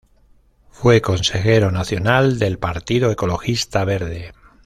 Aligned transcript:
Fue 0.71 0.99
Consejero 0.99 1.69
Nacional 1.69 2.39
del 2.39 2.57
Partido 2.57 3.11
Ecologista 3.11 3.85
Verde. 3.85 4.31